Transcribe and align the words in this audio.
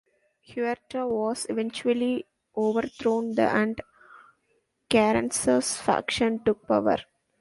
Huerta 0.47 1.05
was 1.05 1.45
eventually 1.47 2.25
overthrown 2.57 3.37
and 3.39 3.79
Carranza's 4.89 5.77
faction 5.77 6.43
took 6.43 6.67
power. 6.67 6.97